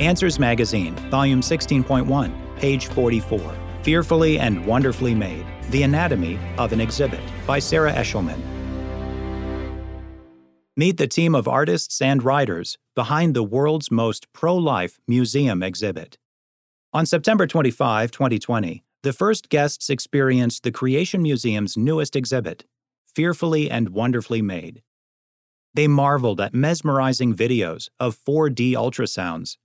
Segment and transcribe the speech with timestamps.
[0.00, 3.54] Answers Magazine, Volume 16.1, page 44.
[3.82, 8.40] Fearfully and Wonderfully Made The Anatomy of an Exhibit by Sarah Eshelman.
[10.76, 16.16] Meet the team of artists and writers behind the world's most pro life museum exhibit.
[16.94, 22.64] On September 25, 2020, the first guests experienced the Creation Museum's newest exhibit,
[23.14, 24.82] Fearfully and Wonderfully Made.
[25.74, 29.56] They marveled at mesmerizing videos of 4D ultrasounds,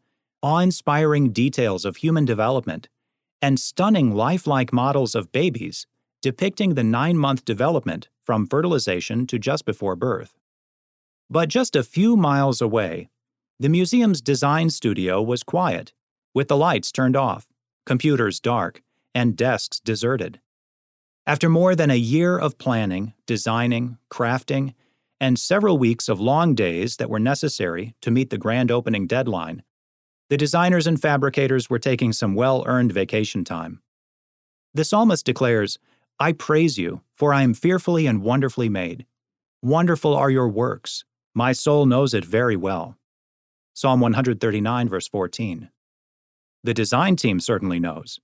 [0.47, 2.87] awe inspiring details of human development,
[3.41, 5.85] and stunning lifelike models of babies
[6.21, 10.37] depicting the nine month development from fertilization to just before birth.
[11.29, 13.09] But just a few miles away,
[13.59, 15.91] the museum's design studio was quiet,
[16.33, 17.47] with the lights turned off,
[17.85, 18.81] computers dark,
[19.13, 20.39] and desks deserted.
[21.25, 24.75] After more than a year of planning, designing, crafting,
[25.19, 29.63] and several weeks of long days that were necessary to meet the grand opening deadline,
[30.29, 33.81] the designers and fabricators were taking some well earned vacation time.
[34.73, 35.79] The psalmist declares,
[36.19, 39.05] I praise you, for I am fearfully and wonderfully made.
[39.61, 42.97] Wonderful are your works, my soul knows it very well.
[43.73, 45.69] Psalm 139, verse 14.
[46.63, 48.19] The design team certainly knows.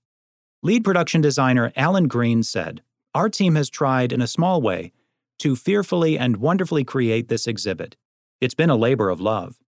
[0.62, 2.82] Lead production designer Alan Green said,
[3.14, 4.92] Our team has tried in a small way
[5.38, 7.96] to fearfully and wonderfully create this exhibit.
[8.40, 9.60] It's been a labor of love.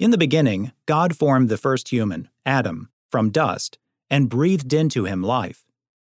[0.00, 3.78] In the beginning, God formed the first human, Adam, from dust
[4.10, 5.64] and breathed into him life.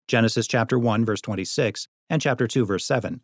[0.08, 3.22] Genesis chapter 1 verse 26 and chapter 2 verse 7.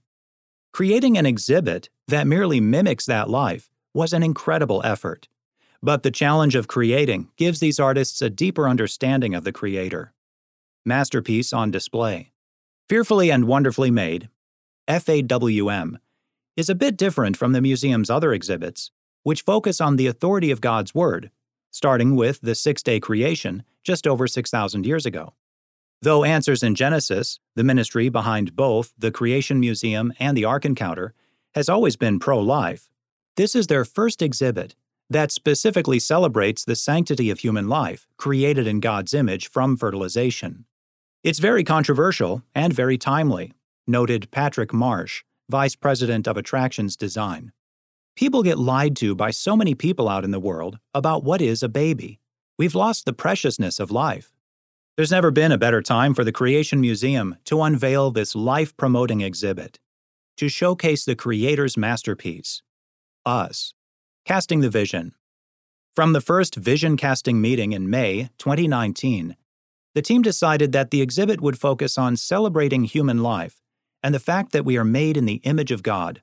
[0.71, 5.27] Creating an exhibit that merely mimics that life was an incredible effort.
[5.81, 10.13] But the challenge of creating gives these artists a deeper understanding of the Creator.
[10.85, 12.33] Masterpiece on display.
[12.87, 14.29] Fearfully and Wonderfully Made,
[14.87, 15.97] FAWM,
[16.55, 18.91] is a bit different from the museum's other exhibits,
[19.23, 21.31] which focus on the authority of God's Word,
[21.69, 25.33] starting with the six day creation just over 6,000 years ago.
[26.01, 31.13] Though Answers in Genesis, the ministry behind both the Creation Museum and the Ark Encounter,
[31.53, 32.89] has always been pro life,
[33.35, 34.75] this is their first exhibit
[35.09, 40.65] that specifically celebrates the sanctity of human life created in God's image from fertilization.
[41.23, 43.53] It's very controversial and very timely,
[43.85, 47.51] noted Patrick Marsh, Vice President of Attractions Design.
[48.15, 51.63] People get lied to by so many people out in the world about what is
[51.63, 52.19] a baby.
[52.57, 54.31] We've lost the preciousness of life.
[54.97, 59.21] There's never been a better time for the Creation Museum to unveil this life promoting
[59.21, 59.79] exhibit,
[60.37, 62.61] to showcase the Creator's masterpiece,
[63.25, 63.73] us,
[64.25, 65.13] casting the vision.
[65.95, 69.35] From the first vision casting meeting in May 2019,
[69.95, 73.61] the team decided that the exhibit would focus on celebrating human life
[74.03, 76.21] and the fact that we are made in the image of God,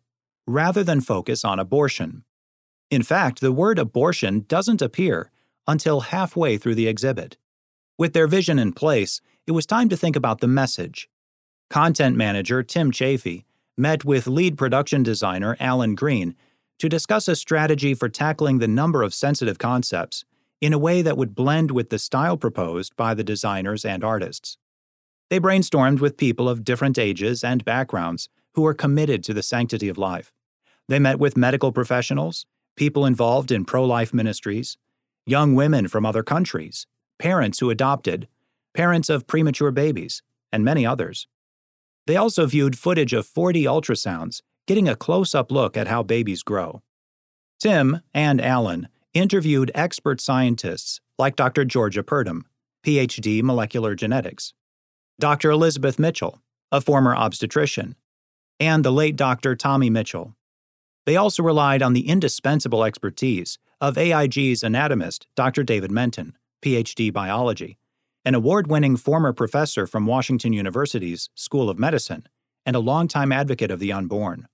[0.48, 2.24] rather than focus on abortion.
[2.90, 5.30] In fact, the word abortion doesn't appear
[5.66, 7.36] until halfway through the exhibit.
[7.98, 11.08] With their vision in place, it was time to think about the message.
[11.68, 13.44] Content manager Tim Chaffee
[13.76, 16.34] met with lead production designer Alan Green
[16.78, 20.24] to discuss a strategy for tackling the number of sensitive concepts
[20.60, 24.56] in a way that would blend with the style proposed by the designers and artists.
[25.28, 29.88] They brainstormed with people of different ages and backgrounds who are committed to the sanctity
[29.88, 30.32] of life.
[30.88, 34.76] They met with medical professionals, people involved in pro life ministries,
[35.26, 36.86] young women from other countries,
[37.18, 38.28] parents who adopted,
[38.74, 40.22] parents of premature babies,
[40.52, 41.26] and many others.
[42.06, 46.42] They also viewed footage of 4D ultrasounds, getting a close up look at how babies
[46.42, 46.82] grow.
[47.60, 51.64] Tim and Alan interviewed expert scientists like Dr.
[51.64, 52.44] Georgia Purdom,
[52.86, 54.54] PhD molecular genetics,
[55.18, 55.50] Dr.
[55.50, 56.40] Elizabeth Mitchell,
[56.70, 57.96] a former obstetrician,
[58.60, 59.56] and the late Dr.
[59.56, 60.34] Tommy Mitchell.
[61.08, 65.62] They also relied on the indispensable expertise of AIG's anatomist, Dr.
[65.62, 67.78] David Menton, PhD biology,
[68.26, 72.26] an award winning former professor from Washington University's School of Medicine,
[72.66, 74.48] and a longtime advocate of the unborn.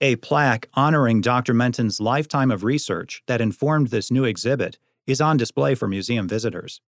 [0.00, 1.54] A plaque honoring Dr.
[1.54, 6.80] Menton's lifetime of research that informed this new exhibit is on display for museum visitors.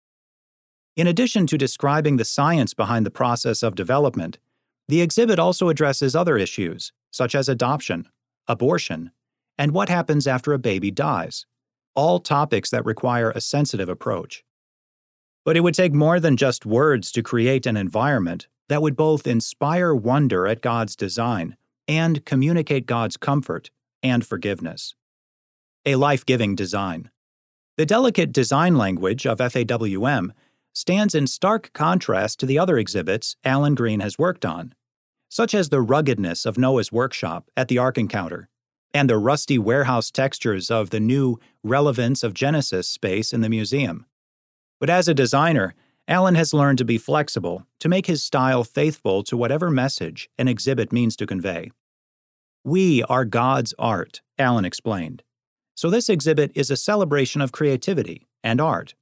[0.97, 4.39] In addition to describing the science behind the process of development,
[4.89, 8.09] the exhibit also addresses other issues, such as adoption,
[8.49, 9.13] abortion,
[9.57, 11.47] and what happens after a baby dies
[11.99, 14.45] all topics that require a sensitive approach.
[15.45, 19.27] But it would take more than just words to create an environment that would both
[19.27, 21.57] inspire wonder at God's design
[21.89, 24.95] and communicate God's comfort and forgiveness.
[25.85, 27.11] A life giving design.
[27.77, 30.31] The delicate design language of FAWM
[30.73, 34.73] stands in stark contrast to the other exhibits Alan Green has worked on,
[35.29, 38.49] such as the ruggedness of Noah's workshop at the Ark Encounter
[38.95, 44.07] and the rusty warehouse textures of the new Relevance of Genesis space in the museum.
[44.81, 45.75] But as a designer,
[46.07, 50.49] Alan has learned to be flexible, to make his style faithful to whatever message an
[50.49, 51.71] exhibit means to convey.
[52.65, 55.23] We are God's art, Alan explained.
[55.75, 58.95] So this exhibit is a celebration of creativity and art.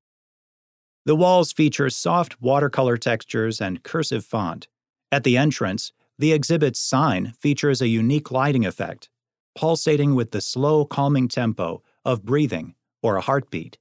[1.05, 4.67] The walls feature soft watercolor textures and cursive font.
[5.13, 9.11] At the entrance, the exhibit's sign features a unique lighting effect,
[9.55, 13.79] pulsating with the slow, calming tempo of breathing or a heartbeat.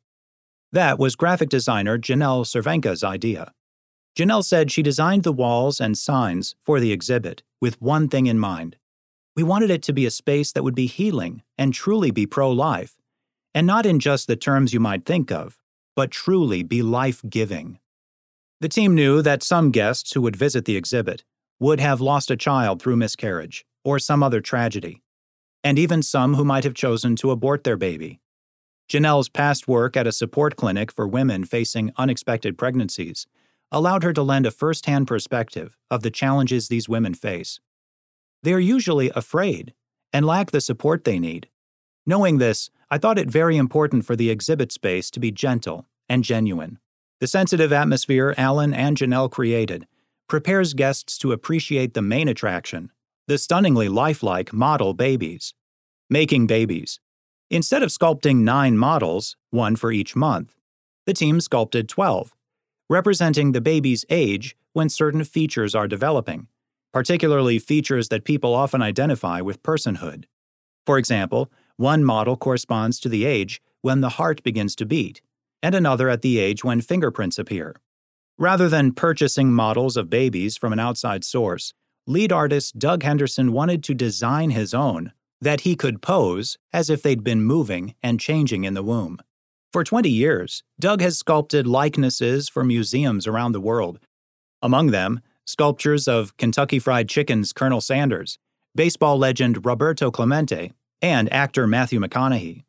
[0.72, 3.54] That was graphic designer Janelle Cervenka's idea.
[4.18, 8.40] Janelle said she designed the walls and signs for the exhibit with one thing in
[8.40, 8.78] mind.
[9.36, 12.52] We wanted it to be a space that would be healing and truly be pro
[12.52, 12.96] life,
[13.54, 15.58] and not in just the terms you might think of,
[15.96, 17.80] but truly be life giving.
[18.62, 21.24] The team knew that some guests who would visit the exhibit
[21.60, 25.02] would have lost a child through miscarriage or some other tragedy,
[25.63, 28.19] and even some who might have chosen to abort their baby.
[28.90, 33.25] Janelle's past work at a support clinic for women facing unexpected pregnancies
[33.72, 37.60] allowed her to lend a first hand perspective of the challenges these women face.
[38.44, 39.74] They are usually afraid
[40.13, 41.50] and lack the support they need.
[42.06, 46.24] Knowing this, I thought it very important for the exhibit space to be gentle and
[46.24, 46.78] genuine.
[47.19, 49.88] The sensitive atmosphere Alan and Janelle created
[50.27, 52.92] prepares guests to appreciate the main attraction
[53.27, 55.56] the stunningly lifelike model babies.
[56.10, 57.00] Making babies
[57.50, 60.56] Instead of sculpting nine models, one for each month,
[61.06, 62.33] the team sculpted 12,
[62.89, 66.48] representing the baby's age when certain features are developing,
[66.94, 70.25] particularly features that people often identify with personhood.
[70.86, 75.22] For example, one model corresponds to the age when the heart begins to beat,
[75.63, 77.75] and another at the age when fingerprints appear.
[78.38, 81.74] Rather than purchasing models of babies from an outside source,
[82.06, 87.02] lead artist Doug Henderson wanted to design his own that he could pose as if
[87.02, 89.20] they'd been moving and changing in the womb.
[89.72, 94.00] For 20 years, Doug has sculpted likenesses for museums around the world.
[94.62, 98.38] Among them, sculptures of Kentucky Fried Chicken's Colonel Sanders,
[98.74, 102.64] baseball legend Roberto Clemente, and actor Matthew McConaughey.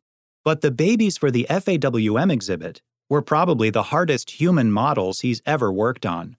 [0.45, 5.71] But the babies for the FAWM exhibit were probably the hardest human models he's ever
[5.71, 6.35] worked on.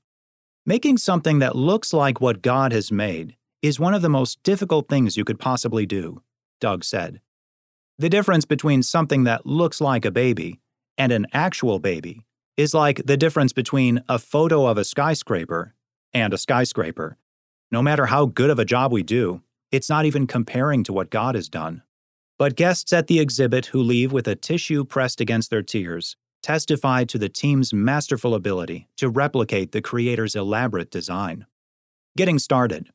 [0.66, 4.88] Making something that looks like what God has made is one of the most difficult
[4.88, 6.22] things you could possibly do,
[6.60, 7.20] Doug said.
[7.98, 10.60] The difference between something that looks like a baby
[10.96, 12.24] and an actual baby
[12.56, 15.74] is like the difference between a photo of a skyscraper
[16.12, 17.16] and a skyscraper.
[17.70, 19.42] No matter how good of a job we do,
[19.72, 21.82] it's not even comparing to what God has done.
[22.38, 27.04] But guests at the exhibit who leave with a tissue pressed against their tears testify
[27.04, 31.46] to the team's masterful ability to replicate the creator's elaborate design.
[32.16, 32.90] Getting started.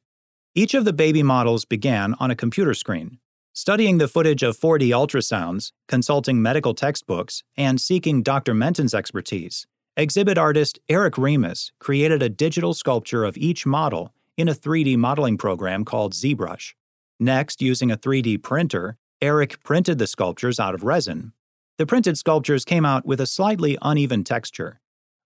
[0.56, 3.19] Each of the baby models began on a computer screen.
[3.54, 8.54] Studying the footage of 4D ultrasounds, consulting medical textbooks, and seeking Dr.
[8.54, 14.56] Menton's expertise, exhibit artist Eric Remus created a digital sculpture of each model in a
[14.56, 16.74] 3D modeling program called ZBrush.
[17.19, 21.34] Next, using a 3D printer, Eric printed the sculptures out of resin.
[21.78, 24.80] The printed sculptures came out with a slightly uneven texture.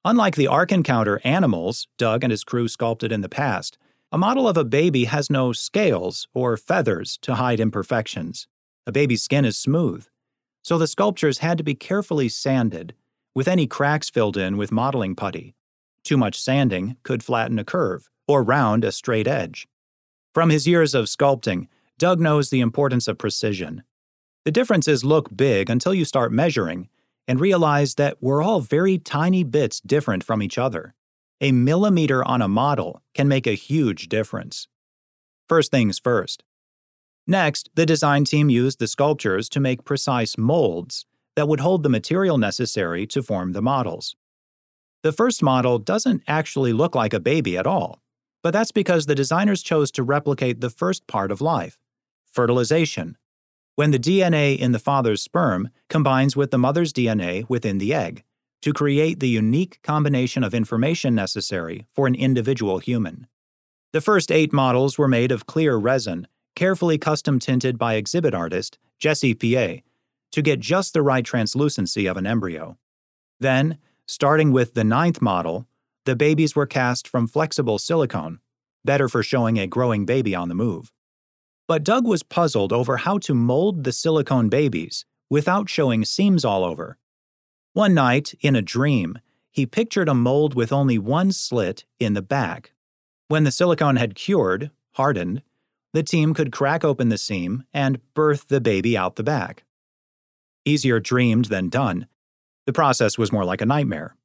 [0.05, 3.77] Unlike the Ark Encounter animals Doug and his crew sculpted in the past,
[4.13, 8.47] a model of a baby has no scales or feathers to hide imperfections.
[8.85, 10.07] A baby's skin is smooth,
[10.63, 12.94] so the sculptures had to be carefully sanded,
[13.35, 15.54] with any cracks filled in with modeling putty.
[16.04, 19.68] Too much sanding could flatten a curve or round a straight edge.
[20.33, 23.83] From his years of sculpting, Doug knows the importance of precision.
[24.47, 26.87] The differences look big until you start measuring
[27.27, 30.95] and realize that we're all very tiny bits different from each other.
[31.42, 34.69] A millimeter on a model can make a huge difference.
[35.49, 36.45] First things first.
[37.27, 41.89] Next, the design team used the sculptures to make precise molds that would hold the
[41.89, 44.16] material necessary to form the models.
[45.04, 48.01] The first model doesn't actually look like a baby at all,
[48.42, 51.77] but that's because the designers chose to replicate the first part of life
[52.31, 53.18] fertilization,
[53.77, 58.23] when the DNA in the father's sperm combines with the mother's DNA within the egg
[58.59, 63.27] to create the unique combination of information necessary for an individual human.
[63.93, 68.79] The first eight models were made of clear resin, carefully custom tinted by exhibit artist
[68.97, 69.83] Jesse Piet
[70.31, 72.79] to get just the right translucency of an embryo.
[73.39, 75.67] Then, starting with the ninth model,
[76.05, 78.39] the babies were cast from flexible silicone,
[78.83, 80.91] better for showing a growing baby on the move.
[81.68, 86.64] But Doug was puzzled over how to mold the silicone babies without showing seams all
[86.64, 86.97] over
[87.78, 89.19] one night, in a dream,
[89.52, 92.71] he pictured a mold with only one slit in the back.
[93.28, 95.44] When the silicone had cured, hardened,
[95.94, 99.64] the team could crack open the seam and birth the baby out the back.
[100.66, 102.07] Easier dreamed than done.
[102.66, 104.16] The process was more like a nightmare.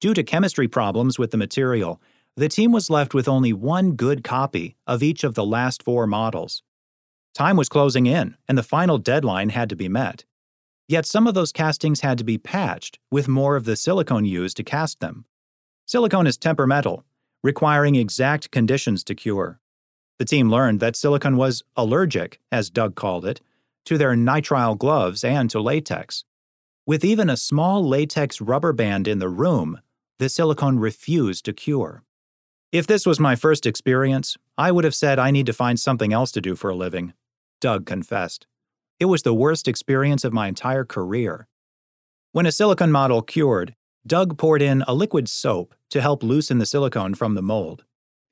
[0.00, 2.00] Due to chemistry problems with the material,
[2.36, 6.06] the team was left with only one good copy of each of the last four
[6.06, 6.62] models.
[7.34, 10.24] Time was closing in, and the final deadline had to be met.
[10.88, 14.56] Yet some of those castings had to be patched with more of the silicone used
[14.56, 15.24] to cast them.
[15.86, 17.04] Silicone is temperamental,
[17.42, 19.60] requiring exact conditions to cure.
[20.18, 23.40] The team learned that silicone was allergic, as Doug called it,
[23.86, 26.24] to their nitrile gloves and to latex.
[26.86, 29.80] With even a small latex rubber band in the room,
[30.18, 32.02] the silicone refused to cure.
[32.72, 36.12] If this was my first experience, I would have said I need to find something
[36.12, 37.14] else to do for a living,
[37.60, 38.46] Doug confessed.
[38.98, 41.46] It was the worst experience of my entire career.
[42.32, 43.74] When a silicone model cured,
[44.06, 47.84] Doug poured in a liquid soap to help loosen the silicone from the mold.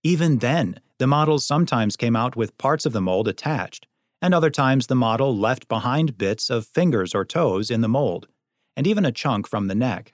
[0.03, 3.87] Even then, the models sometimes came out with parts of the mold attached,
[4.23, 8.29] and other times the model left behind bits of fingers or toes in the mold,
[8.77, 10.13] and even a chunk from the neck.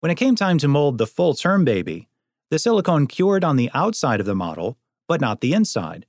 [0.00, 2.08] When it came time to mold the full term baby,
[2.50, 6.06] the silicone cured on the outside of the model, but not the inside.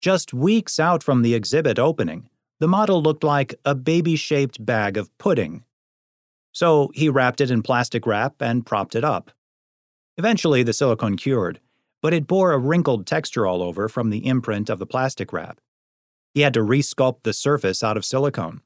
[0.00, 2.28] Just weeks out from the exhibit opening,
[2.60, 5.64] the model looked like a baby shaped bag of pudding.
[6.52, 9.30] So he wrapped it in plastic wrap and propped it up.
[10.16, 11.60] Eventually, the silicone cured,
[12.00, 15.60] but it bore a wrinkled texture all over from the imprint of the plastic wrap.
[16.34, 18.60] He had to resculpt the surface out of silicone.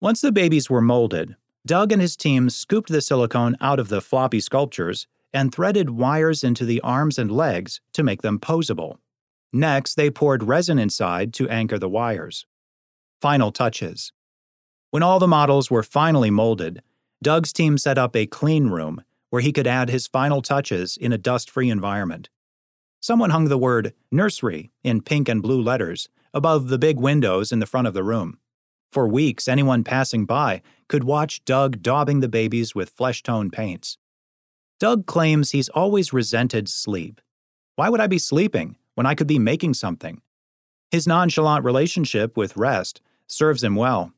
[0.00, 1.36] Once the babies were molded,
[1.66, 6.42] Doug and his team scooped the silicone out of the floppy sculptures and threaded wires
[6.42, 8.98] into the arms and legs to make them posable.
[9.52, 12.46] Next, they poured resin inside to anchor the wires.
[13.20, 14.12] Final touches.
[14.90, 16.82] When all the models were finally molded,
[17.22, 21.12] Doug's team set up a clean room where he could add his final touches in
[21.12, 22.28] a dust free environment.
[23.00, 27.58] Someone hung the word nursery in pink and blue letters above the big windows in
[27.58, 28.38] the front of the room.
[28.90, 33.96] For weeks, anyone passing by could watch Doug daubing the babies with flesh tone paints.
[34.78, 37.20] Doug claims he's always resented sleep.
[37.76, 40.20] Why would I be sleeping when I could be making something?
[40.90, 44.12] His nonchalant relationship with rest serves him well.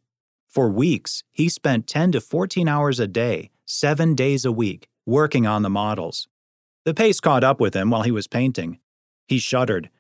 [0.49, 5.47] For weeks, he spent 10 to 14 hours a day, seven days a week, working
[5.47, 6.29] on the models.
[6.85, 8.79] The pace caught up with him while he was painting.
[9.27, 9.91] He shuddered.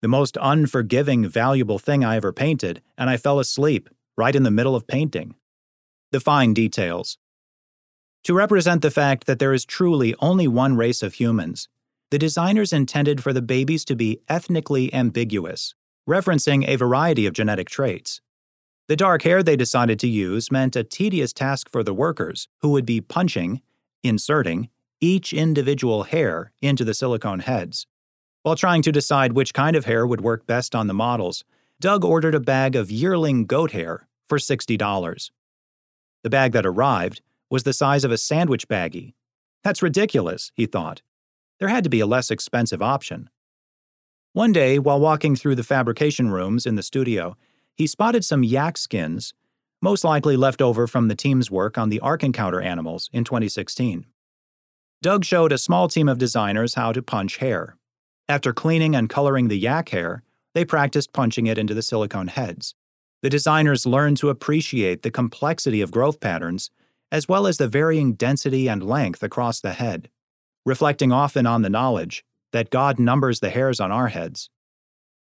[0.00, 4.50] The most unforgiving, valuable thing I ever painted, and I fell asleep, right in the
[4.50, 5.36] middle of painting.
[6.10, 7.18] The fine details,
[8.24, 11.68] to represent the fact that there is truly only one race of humans,
[12.12, 15.74] the designers intended for the babies to be ethnically ambiguous,
[16.06, 18.20] referencing a variety of genetic traits.
[18.86, 22.68] The dark hair they decided to use meant a tedious task for the workers, who
[22.68, 23.62] would be punching,
[24.02, 24.68] inserting,
[25.00, 27.86] each individual hair into the silicone heads.
[28.42, 31.44] While trying to decide which kind of hair would work best on the models,
[31.80, 35.30] Doug ordered a bag of yearling goat hair for $60.
[36.22, 39.14] The bag that arrived was the size of a sandwich baggie.
[39.64, 41.00] That's ridiculous, he thought.
[41.62, 43.30] There had to be a less expensive option.
[44.32, 47.36] One day, while walking through the fabrication rooms in the studio,
[47.76, 49.32] he spotted some yak skins,
[49.80, 54.06] most likely left over from the team's work on the Ark Encounter animals in 2016.
[55.02, 57.76] Doug showed a small team of designers how to punch hair.
[58.28, 62.74] After cleaning and coloring the yak hair, they practiced punching it into the silicone heads.
[63.22, 66.72] The designers learned to appreciate the complexity of growth patterns
[67.12, 70.08] as well as the varying density and length across the head,
[70.64, 74.50] reflecting often on the knowledge that God numbers the hairs on our heads.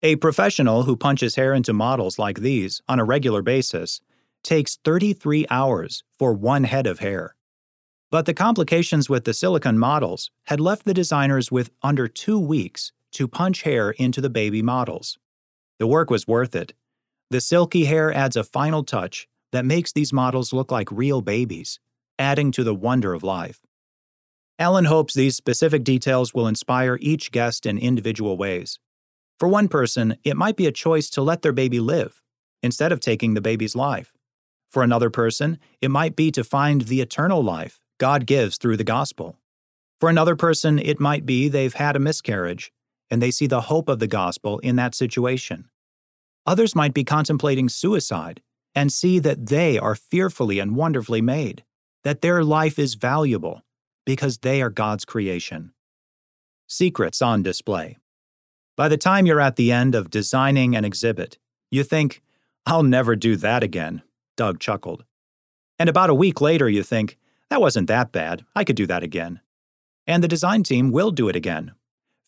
[0.03, 4.01] A professional who punches hair into models like these on a regular basis
[4.43, 7.35] takes 33 hours for one head of hair.
[8.11, 12.93] But the complications with the silicone models had left the designers with under two weeks
[13.13, 15.19] to punch hair into the baby models.
[15.79, 16.73] The work was worth it.
[17.31, 21.81] The silky hair adds a final touch that makes these models look like real babies,
[22.19, 23.61] adding to the wonder of life.
[24.59, 28.79] Alan hopes these specific details will inspire each guest in individual ways.
[29.39, 32.23] For one person, it might be a choice to let their baby live,
[32.63, 34.15] instead of taking the baby's life.
[34.71, 38.85] For another person, it might be to find the eternal life God gives through the
[38.85, 39.37] gospel.
[40.01, 42.73] For another person, it might be they've had a miscarriage,
[43.11, 45.69] and they see the hope of the gospel in that situation.
[46.47, 48.41] Others might be contemplating suicide
[48.75, 51.65] and see that they are fearfully and wonderfully made,
[52.05, 53.63] that their life is valuable
[54.07, 55.73] because they are God's creation.
[56.67, 57.99] Secrets on display.
[58.77, 61.39] By the time you're at the end of designing an exhibit,
[61.71, 62.23] you think,
[62.65, 64.03] I'll never do that again,
[64.37, 65.05] Doug chuckled.
[65.79, 67.19] And about a week later, you think,
[67.51, 69.41] that wasn't that bad, I could do that again.
[70.07, 71.73] And the design team will do it again.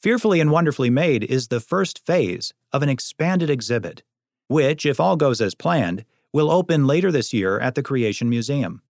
[0.02, 4.02] Fearfully and Wonderfully Made is the first phase of an expanded exhibit,
[4.46, 8.82] which, if all goes as planned, will open later this year at the Creation Museum.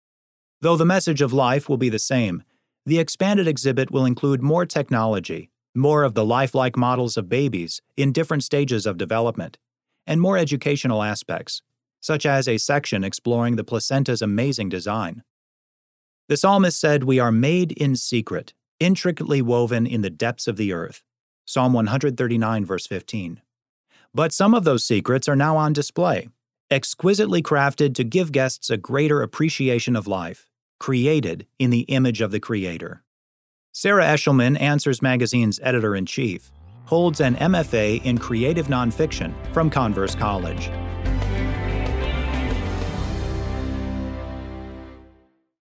[0.60, 2.42] Though the message of life will be the same,
[2.86, 8.12] the expanded exhibit will include more technology, more of the lifelike models of babies in
[8.12, 9.58] different stages of development,
[10.06, 11.62] and more educational aspects,
[12.00, 15.22] such as a section exploring the placenta's amazing design.
[16.28, 20.72] The psalmist said, We are made in secret intricately woven in the depths of the
[20.72, 21.02] earth.
[21.44, 23.40] Psalm 139, verse 15.
[24.14, 26.28] But some of those secrets are now on display,
[26.70, 30.46] exquisitely crafted to give guests a greater appreciation of life,
[30.78, 33.02] created in the image of the Creator.
[33.72, 36.50] Sarah Eshelman, Answers Magazine's editor in chief,
[36.86, 40.70] holds an MFA in creative nonfiction from Converse College.